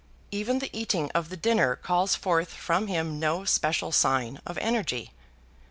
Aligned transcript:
Even 0.31 0.57
the 0.57 0.75
eating 0.75 1.11
of 1.13 1.29
the 1.29 1.37
dinner 1.37 1.75
calls 1.75 2.15
forth 2.15 2.49
from 2.51 2.87
him 2.87 3.19
no 3.19 3.45
special 3.45 3.91
sign 3.91 4.41
of 4.47 4.57
energy. 4.57 5.11